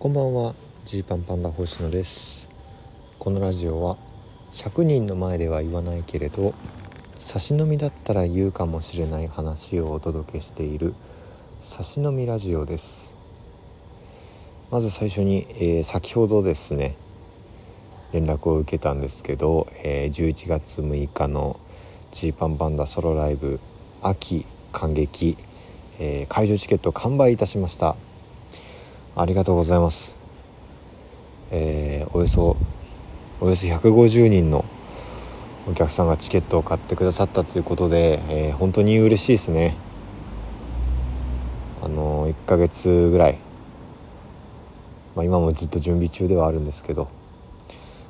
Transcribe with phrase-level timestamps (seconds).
[0.00, 0.54] こんばんは。
[0.84, 2.48] ジーパンパンダ星野です。
[3.18, 3.96] このラジオは
[4.52, 6.54] 100人の前では言わないけれど
[7.18, 10.94] 差し飲みだったら言うかもしれない話をお届けしている
[11.62, 13.10] 差し飲みラジオです。
[14.70, 16.94] まず最初に、えー、先ほどですね
[18.12, 21.58] 連絡を受けたんですけど、えー、11月6日の
[22.12, 23.58] ジーパンパンダソロライブ
[24.00, 25.36] 秋感激、
[25.98, 27.96] えー、会場チケット完売いたしました。
[29.20, 30.14] ありがとうございます。
[31.50, 32.56] えー、およそ
[33.40, 34.64] およそ150人の
[35.66, 39.76] お客さんがチケットを買ってくださったということで、えー、本当に嬉しいですね
[41.82, 43.38] あのー、1ヶ月ぐらい、
[45.16, 47.08] まあ、今もずっと準備中ではあるんですけど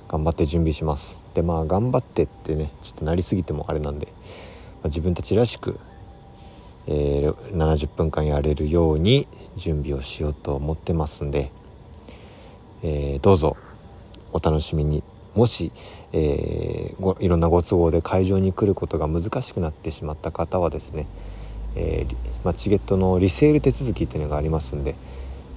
[0.09, 5.79] 頑張って準備しますでまあ頑張ってってねちょっとなりすぎてもあれなんで、まあ、自分たちらしく
[6.91, 11.51] えー、70分間やれるように準備をしようと思ってますんで、
[12.83, 13.57] えー、どうぞ
[14.33, 15.05] お楽しみに。
[15.35, 15.71] もし、
[16.13, 21.07] えー、いろんなご都合で会場に来ることが難しくなってしまった方はですね、
[21.77, 22.07] え
[22.43, 24.97] まあ、チケットのリセール手続きっていうのがありますんで、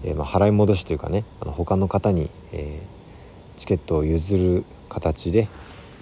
[0.03, 5.47] えまあ、払い戻しというかねあの他の方に、えー、チケットを譲る形で、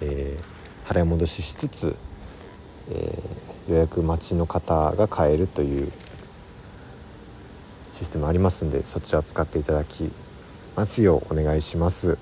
[0.02, 0.36] え、
[0.84, 1.96] 払い戻ししつつ、
[2.90, 5.92] えー予約待ちの方が買えるという
[7.92, 10.10] システムありますんでそちら使っていただき
[10.76, 12.18] ますようお願いします。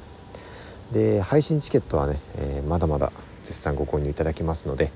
[0.93, 3.13] で配信チケットはね、えー、まだまだ
[3.45, 4.91] 絶賛ご購入いただけますので、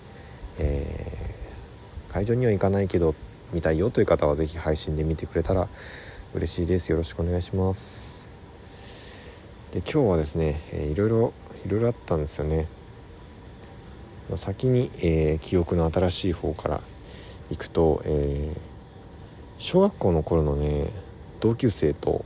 [0.58, 3.14] えー、会場には行かないけど
[3.52, 5.68] 見たいよという方は是非配信で見てくれたら
[6.34, 6.90] 嬉しいです。
[6.90, 8.28] よろしくお願いします。
[9.72, 11.32] で今日はですね、えー、いろいろ
[11.66, 12.66] いろいろあったんですよね。
[14.36, 16.80] 先に、えー、記憶の新しい方から
[17.50, 18.60] いくと、えー、
[19.58, 20.88] 小学校の頃のね
[21.40, 22.24] 同級生と、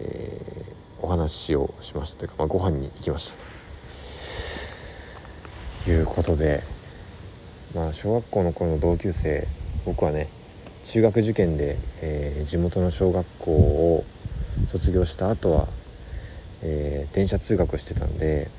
[0.00, 3.36] えー、お話をしましたというか、まあ、ご飯に行きました
[5.84, 5.90] と。
[5.90, 6.62] いうことで
[7.74, 9.46] まあ小学校の頃の同級生
[9.84, 10.28] 僕はね
[10.84, 14.04] 中学受験で、えー、地元の小学校を
[14.68, 15.68] 卒業した後は、
[16.62, 18.50] え、電車通学してたんで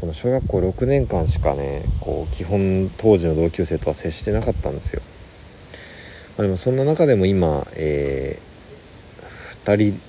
[0.00, 5.02] この小学校6年間しかねこう基本当時の同級生とは接してなかったんですよ、
[6.38, 10.00] まあ、でもそんな中でも今、えー、2人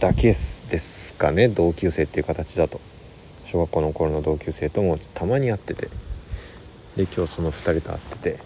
[0.00, 2.80] だけですかね同級生っていう形だと。
[3.44, 5.88] 小学校の頃の同級生ともたまに会ってて。
[6.96, 8.38] で今日その2人と会ってて。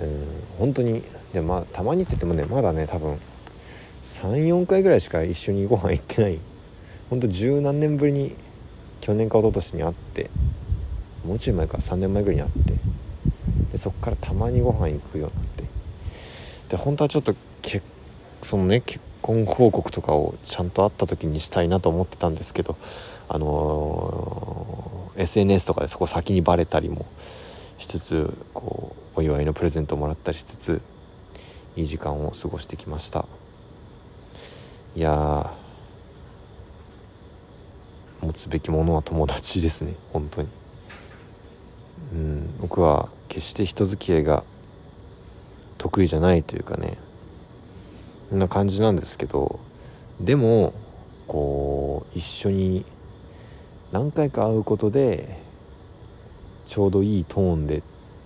[0.00, 0.26] うん
[0.58, 1.02] 本当に
[1.32, 3.18] でまあたまにって言ってもねまだね多分
[4.04, 6.38] 34回ぐらいしか一緒にご飯行ってない。
[7.08, 8.34] ほんと十何年ぶりに
[9.00, 10.30] 去年か一昨年に会って
[11.24, 12.72] もうちょい前か3年前ぐらいに会って
[13.72, 15.56] でそっからたまにご飯行くようになって。
[16.68, 17.82] で本当はちょっとけ
[18.42, 22.76] そのね結婚報告とかをちゃんと会った時にしたいなと思ってたんですけど
[23.28, 27.06] あのー、SNS とかでそこ先にバレたりも
[27.78, 30.82] しつつこうお祝いのプレゼントをもらったりしつつ
[31.76, 33.26] いい時間を過ごしてきました。
[34.94, 35.52] いや
[38.22, 39.94] 持つべきものは友達ですね。
[40.12, 40.48] 本当に。
[42.12, 42.58] うん。
[42.60, 44.44] 僕は決して人付き合いが
[45.78, 46.98] 得意じゃないというかね。
[48.30, 49.60] そんな感じなんですけど。
[50.20, 50.72] でも
[51.26, 52.86] こう一緒に
[53.92, 55.38] 何回か会うことで
[56.64, 57.82] ちょうどいいトーンで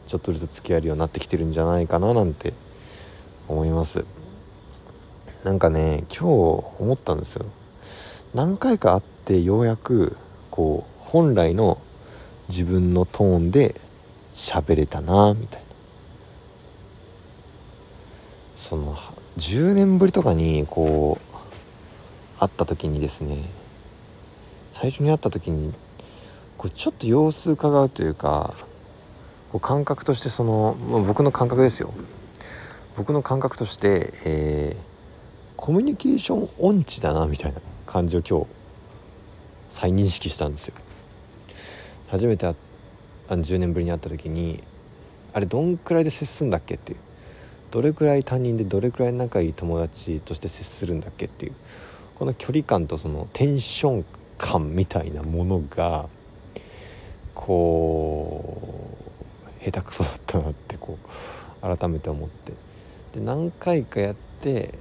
[0.07, 2.53] ちょっとずつ付き合えるようになってきてるんじゃないかななんて
[3.49, 4.05] 思います。
[5.45, 6.25] なんかね今日
[6.79, 7.47] 思ったんですよ。
[8.35, 10.17] 何回か会ってようやく
[10.51, 11.79] こう本来の
[12.49, 13.81] 自分のトーンで
[14.35, 15.67] 喋れたなみたいな。
[18.57, 18.97] その
[19.39, 23.45] 10年ぶりとかにこう会った時にですね
[24.73, 25.73] 最初に会った時に
[26.59, 28.55] こうちょっと様子伺うというか
[29.53, 30.77] こう感覚としてその
[31.07, 31.95] 僕の感覚ですよ。
[32.97, 34.83] 僕の感覚として、えー、
[35.57, 38.60] コミュニケーション音痴だなみたいな感じを今日
[39.71, 40.75] 再認識したんですよ。
[42.09, 42.55] 初めてあ
[43.29, 44.63] あの10年ぶりに会った時に
[45.33, 46.99] あれどんくらいで接するんだっけっていう。
[47.71, 51.53] どれくらい他人でどれくらい仲いい友達として接するんだっけっていう。
[52.19, 54.05] この距離感とそのテンション
[54.37, 56.09] 感みたいなものが
[57.35, 58.55] こ
[59.61, 60.99] う下手くそだったなってこ
[61.63, 62.53] う改めて思って。
[63.15, 64.75] で何回かやって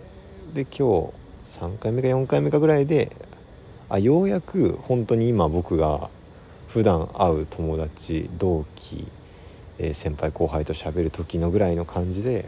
[0.53, 1.13] で今日
[1.59, 3.15] 3回目か4回目かぐらいで
[3.89, 6.09] あようやく本当に今僕が
[6.67, 9.07] 普段会う友達同期、
[9.79, 12.45] えー、先輩後輩と喋る時のぐらいの感じで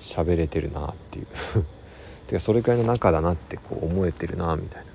[0.00, 1.26] 喋れてるなっていう。
[2.28, 4.92] てかそれくらいの仲だなってこう思えてるなみたいな。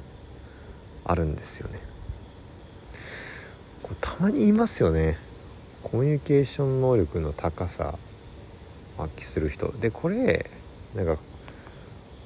[1.03, 1.79] あるんですよね。
[3.83, 5.17] こうたまに言いますよね。
[5.83, 7.97] コミュニケーション能力の高さ
[8.97, 9.71] 発揮する人。
[9.71, 10.49] でこれ
[10.95, 11.17] なんか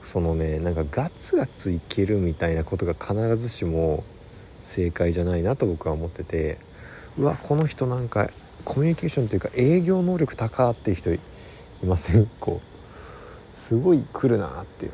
[0.04, 4.04] そのねなんかガツガツいけるみたいなことが必ずしも
[4.62, 6.58] 正解じゃないなと僕は思ってて
[7.18, 8.30] うわこの人なんか
[8.66, 11.20] コミュニケーションというか営業能力高っていう人い
[11.86, 12.28] ません？
[12.40, 14.92] こうすごい来るなっていう。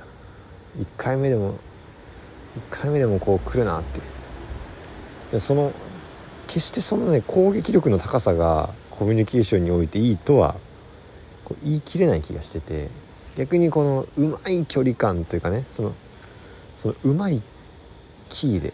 [0.79, 1.55] 1回目でも1
[2.69, 4.03] 回目でもこう来るなっていう。
[5.33, 5.71] でその
[6.47, 10.55] 決してそのね攻撃力の高さがコミュニケーションにおいていいとは
[11.43, 13.06] こう言い切れない気がしてて。
[13.37, 15.93] 逆にこのうまい距離感というかねその
[16.77, 17.41] そのうまい
[18.29, 18.73] キーで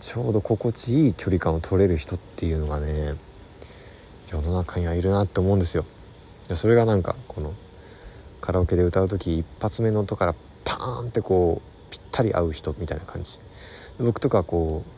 [0.00, 3.14] ちょうど心地いい距離感を取れる人っていうのがね
[4.30, 5.84] 世の中にはいるなって思うんですよ。
[6.54, 7.52] それがなんかこの
[8.40, 10.34] カラオケで歌う時一発目の音から
[10.64, 13.38] パーンってこうぴったり合う人みたいな感じ。
[13.98, 14.90] 僕とかこう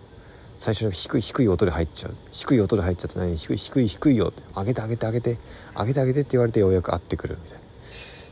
[0.59, 2.15] 最初の低い低い音で入っちゃう。
[2.33, 5.39] 低い音で入っちゃって何低い低い低いよって上げて上げて上げて
[5.77, 7.54] 上げて上げてって言われてようやく合ってくるみたいな。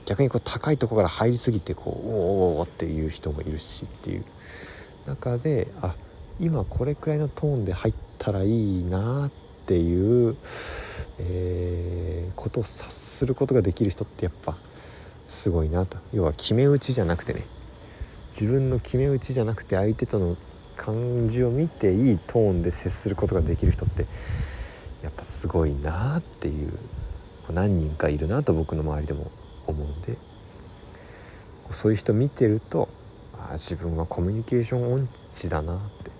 [0.06, 2.12] 逆にこう高いとこから入りすぎてこうお
[2.56, 4.24] おおっていう人もいるしっていう
[5.06, 5.94] 中であ
[6.40, 9.30] 今これくらいのトーンで入ったらいいなっ
[9.66, 10.36] ていう、
[11.20, 14.56] えー、ことを察することができる人ってやっぱ
[15.26, 15.98] すごいなと。
[16.12, 17.44] 要は決め打ちじゃなくてね
[18.32, 20.36] 自分の決め打ちじゃなくて相手との
[20.76, 24.06] 感じを見ていいトーンで接することができる人って
[25.02, 26.72] やっぱすごいなっていう
[27.50, 29.30] 何人かいるなと僕の周りでも
[29.66, 30.16] 思うんで
[31.70, 32.88] そういう人見てると
[33.38, 36.12] ああ自分はコミュニケーション音痴だなって。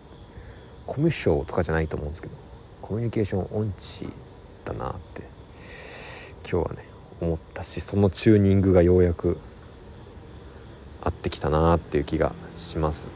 [0.87, 2.35] コミュ障とかじゃないと思うんですけど
[2.81, 4.09] コミュニケーション音痴
[4.65, 5.23] だなって
[6.49, 6.85] 今日はね
[7.21, 9.39] 思ったしそのチューニングがようやく
[11.01, 13.09] 合ってきたなっていう気がします。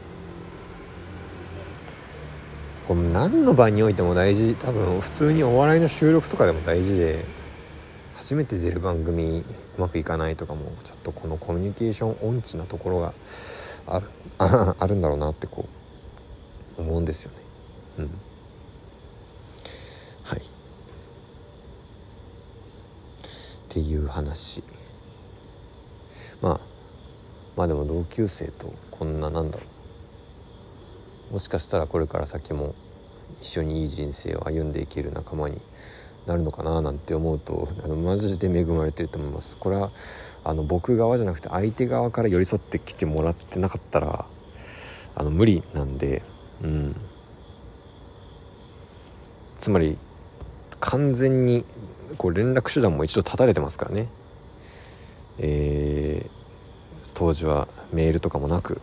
[2.87, 7.25] この何の場においても大事多分普通にお笑いの収録とかでも大事で
[8.27, 9.39] 初めて出る番組
[9.77, 13.13] うまくいかないとかもちょっとこのコミュニケーション音痴なところが
[13.87, 14.05] ある
[14.77, 15.65] あるんだろうなってこ
[16.77, 17.37] う思うんですよね。
[17.99, 18.11] うん。
[20.23, 20.39] はい。
[20.39, 20.43] っ
[23.69, 24.61] ていう話。
[26.41, 26.59] まあ
[27.55, 29.63] まあでも同級生とこんななんだろ
[31.31, 31.33] う。
[31.35, 32.75] もしかしたらこれから先も
[33.39, 35.61] 一緒にいい人生を歩んでいける仲間に
[36.27, 39.57] なるのかななんて思うとあのマジで恵まれてると思います。
[39.57, 39.91] これは
[40.43, 44.25] あの僕側じゃなくて相手側から寄り添ってきてもらってなかったら
[45.15, 46.21] あの無理なんで
[46.61, 46.95] うん。
[49.61, 49.97] つまり
[50.79, 51.65] 完全に
[52.17, 54.07] こう連絡手段も一度断たれてますからね。
[55.39, 58.81] えー、当時はメールとかもなく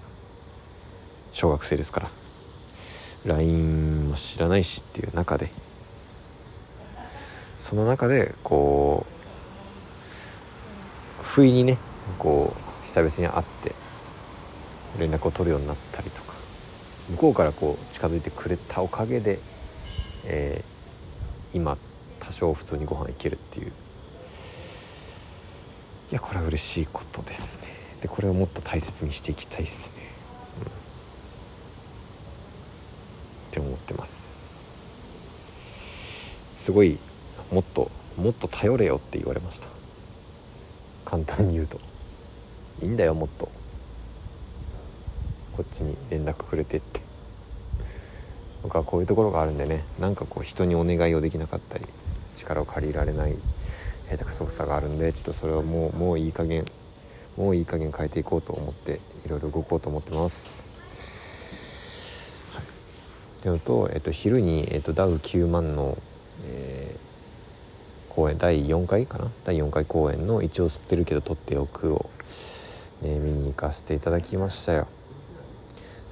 [1.32, 2.10] 小学生ですから。
[3.24, 5.50] LINE も知らないしっていう中で
[7.64, 9.12] その中でこう
[11.22, 11.78] 不意にね
[12.18, 13.72] こう久々に会って
[15.00, 16.34] 連絡を取るようになったりとか
[17.12, 19.38] 向こうからこう近づいてくれたおかげで、
[20.26, 21.78] えー、今
[22.20, 23.72] 多少普通にご飯行けるっていう。
[26.12, 27.68] いやこれは嬉しいことですね。
[28.02, 30.02] でこれをもっと大切にしていきたいですね。
[30.60, 30.66] うん。
[30.68, 30.70] っ
[33.52, 34.58] て思ってます。
[36.52, 36.98] すごい
[37.50, 39.68] もっともっと頼れよって言われました。
[41.04, 41.78] 簡単に言うと。
[42.82, 43.46] いいんだよもっと。
[45.56, 47.00] こっちに連絡くれてって。
[48.62, 49.84] 僕はこういうところがあるんでね。
[50.00, 51.84] なんかこう人にお願いをできなかったり
[52.34, 53.36] 力を借りられない
[54.10, 56.64] 下手くそさがあるんでちょっとそれはもうもういい加減
[57.36, 60.62] もういい加減変えていこうと思っていろいろ動こうと思ってます。
[63.38, 63.50] ってい。
[63.50, 65.98] うのと、えっと、昼に、えっと、ダウ9万の、
[66.46, 67.13] えー、
[68.14, 69.28] 公演第4回かな？
[69.44, 72.10] 第4回公演の一応吸ってるけど撮っておくを、
[73.02, 74.86] えー、見に行かせていただきましたよ、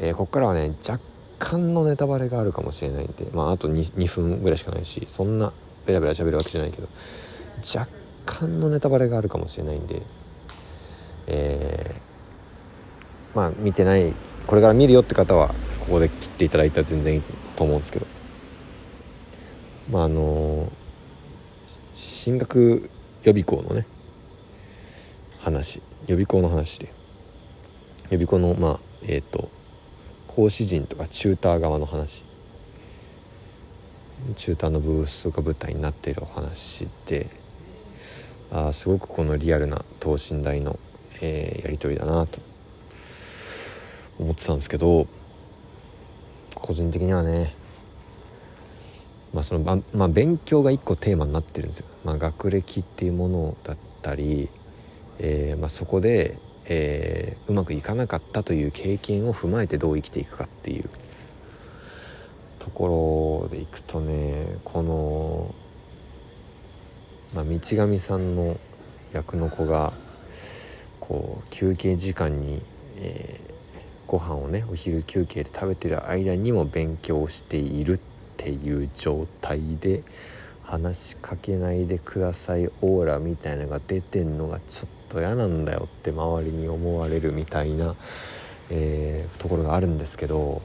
[0.00, 1.00] えー、こっからはね若
[1.38, 5.52] 干のネタバレがあるかもしれないんでまああと 2, 2分ぐらいしかないしそんな
[5.86, 6.88] ベラベラ喋るわけじゃないけど
[7.76, 7.88] 若
[8.26, 10.02] 干のネタバレがあるかもしれないんで
[11.28, 14.12] えー、まあ見てない
[14.46, 17.22] これから見るよって方はここで切っていただいたら全然いい
[17.54, 18.06] と思うんですけど。
[19.90, 20.70] まああの
[22.22, 22.88] 進学
[23.24, 23.84] 予備校のね
[25.40, 25.82] 話。
[26.06, 26.86] 予備校の話で。
[26.86, 26.92] 予
[28.10, 29.50] 備校のまあえっ、ー、と
[30.28, 32.24] 講師陣とかチューター側の話。
[34.36, 37.28] チューターのブースが舞台になっているお話で。
[38.52, 40.78] あすごくこのリアルな等身大の、
[41.22, 42.38] えー、やり取りだなと。
[44.20, 45.08] 思ってたんですけど
[46.54, 47.56] 個人的にはね
[49.32, 51.86] まあそのまあ、勉強が一個テーマになってるんですよ。
[52.04, 54.50] まあ、学歴っていうものだったり、
[55.18, 56.36] えー、まあ、そこで、
[56.66, 60.88] えー、うまくいかなかったという経験を踏まえてどう生きていくかっていう
[62.58, 65.54] ところでいくとねこの、
[67.34, 68.56] まあ、道上さんの
[69.12, 69.92] 役の子が
[71.00, 72.62] こう休憩時間に、
[72.98, 78.11] えー、ご飯をねお昼休憩で食べてる間にも勉強しているって
[78.42, 80.02] ていう状態で
[80.64, 87.94] 話しかけないでくださいオーラみたいなのが出てんのがちょっと嫌なんだよって周りに思われるみたいな、
[88.70, 90.60] えー、ところがあるんですけど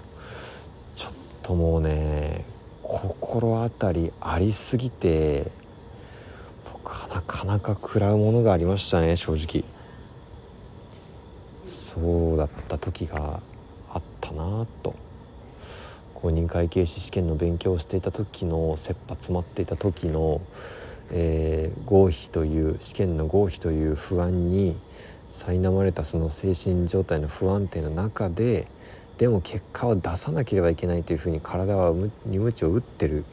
[0.95, 2.45] ちょっともうね
[2.81, 5.51] 心当たりありすぎて
[6.71, 9.63] 僕なかなか食らうものがありましたね正直。
[11.67, 13.41] そうだった時が
[13.89, 14.95] あったなと
[16.17, 20.41] 公認会計士試験の勉強をしていた時の切羽詰まっていた時の、
[21.11, 24.75] えー、合否という試験の合否という不安に
[25.31, 28.65] 苛まれたその精神状態の不安定の中で
[29.19, 31.93] でも結果を出さなければいけないというふうに体は
[32.25, 33.23] に鞭を打ってる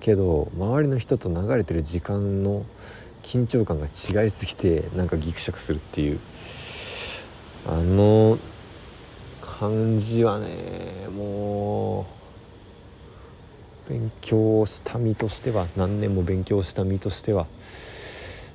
[0.00, 2.64] けど周りの人と流れてる時間の
[3.22, 6.18] 緊張感が違いすぎてなんかギクシャクするっていう。
[7.64, 8.38] あの
[9.62, 10.48] 感じはね
[11.16, 12.04] も
[13.86, 17.46] う勉強した身としては何年も勉強した身としては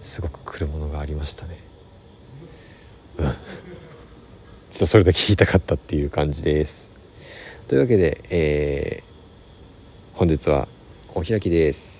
[0.02, 1.60] すごく来るものがありましたね。
[3.20, 3.26] うん。
[3.26, 6.92] ちょっとそれだけ聞いたかったっていう感じです。
[7.70, 10.68] というわけで、えー、本日は
[11.16, 11.97] お開きです。